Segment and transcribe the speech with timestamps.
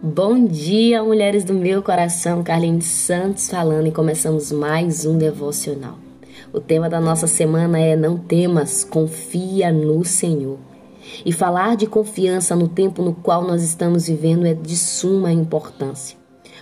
[0.00, 5.98] Bom dia, mulheres do meu coração, Carlinhos Santos falando e começamos mais um devocional.
[6.52, 10.56] O tema da nossa semana é Não temas, confia no Senhor.
[11.26, 16.17] E falar de confiança no tempo no qual nós estamos vivendo é de suma importância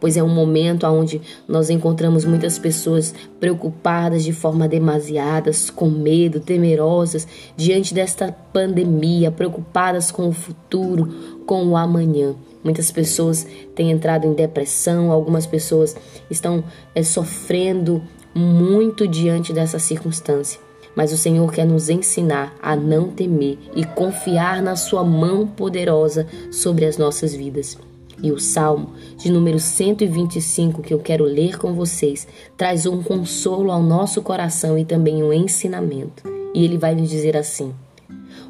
[0.00, 6.40] pois é um momento onde nós encontramos muitas pessoas preocupadas de forma demasiadas, com medo,
[6.40, 7.26] temerosas
[7.56, 12.34] diante desta pandemia, preocupadas com o futuro, com o amanhã.
[12.62, 15.96] Muitas pessoas têm entrado em depressão, algumas pessoas
[16.30, 16.62] estão
[16.94, 18.02] é, sofrendo
[18.34, 20.60] muito diante dessa circunstância.
[20.94, 26.26] Mas o Senhor quer nos ensinar a não temer e confiar na Sua mão poderosa
[26.50, 27.78] sobre as nossas vidas.
[28.22, 33.70] E o Salmo de número 125 que eu quero ler com vocês traz um consolo
[33.70, 36.22] ao nosso coração e também um ensinamento.
[36.54, 37.72] E ele vai nos dizer assim: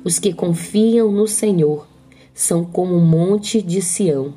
[0.02, 1.86] Os que confiam no Senhor
[2.32, 4.32] são como o monte de Sião,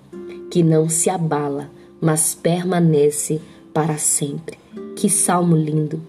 [0.49, 1.69] que não se abala,
[2.01, 3.39] mas permanece
[3.73, 4.57] para sempre.
[4.95, 6.01] Que salmo lindo!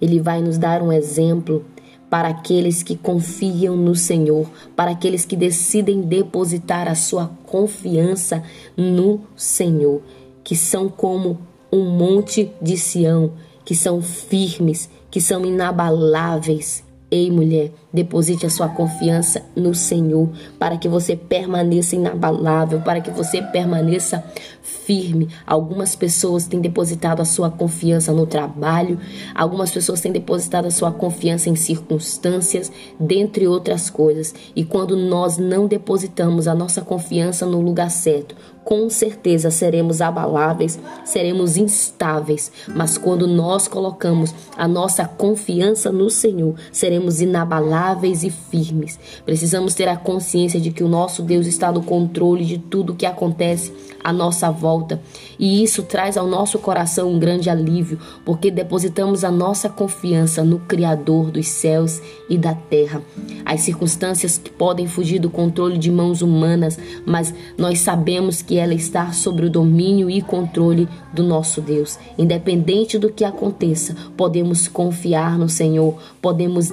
[0.00, 1.64] Ele vai nos dar um exemplo
[2.10, 8.42] para aqueles que confiam no Senhor, para aqueles que decidem depositar a sua confiança
[8.76, 10.02] no Senhor,
[10.42, 11.38] que são como
[11.72, 13.32] um monte de Sião,
[13.64, 20.76] que são firmes, que são inabaláveis, Ei, mulher, deposite a sua confiança no Senhor para
[20.76, 24.24] que você permaneça inabalável, para que você permaneça
[24.62, 25.28] firme.
[25.46, 28.98] Algumas pessoas têm depositado a sua confiança no trabalho,
[29.34, 34.34] algumas pessoas têm depositado a sua confiança em circunstâncias, dentre outras coisas.
[34.54, 40.78] E quando nós não depositamos a nossa confiança no lugar certo, com certeza seremos abaláveis,
[41.04, 47.79] seremos instáveis, mas quando nós colocamos a nossa confiança no Senhor, seremos inabaláveis
[48.22, 48.98] e firmes.
[49.24, 52.96] Precisamos ter a consciência de que o nosso Deus está no controle de tudo o
[52.96, 55.00] que acontece à nossa volta,
[55.38, 60.58] e isso traz ao nosso coração um grande alívio, porque depositamos a nossa confiança no
[60.60, 63.02] Criador dos céus e da terra.
[63.44, 69.12] As circunstâncias podem fugir do controle de mãos humanas, mas nós sabemos que ela está
[69.12, 71.98] sobre o domínio e controle do nosso Deus.
[72.16, 76.70] Independente do que aconteça, podemos confiar no Senhor, podemos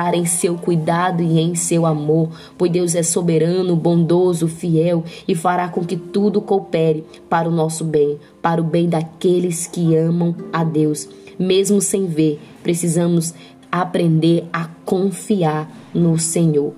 [0.00, 5.34] descansar em seu cuidado e em seu amor, pois Deus é soberano, bondoso, fiel e
[5.34, 10.34] fará com que tudo coopere para o nosso bem, para o bem daqueles que amam
[10.52, 11.08] a Deus.
[11.38, 13.34] Mesmo sem ver, precisamos
[13.70, 16.74] aprender a confiar no Senhor.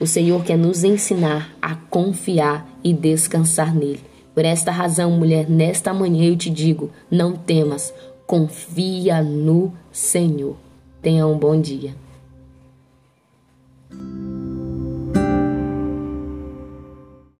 [0.00, 4.00] O Senhor quer nos ensinar a confiar e descansar nele.
[4.34, 7.94] Por esta razão, mulher, nesta manhã eu te digo: não temas,
[8.26, 10.56] confia no Senhor.
[11.00, 11.94] Tenha um bom dia.